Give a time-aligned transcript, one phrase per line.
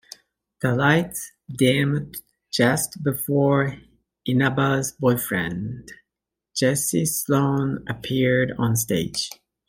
[0.63, 3.75] The lights dimmed just before
[4.25, 5.91] Inaba's boyfriend,
[6.55, 9.29] Jesse Sloan, appeared on stage.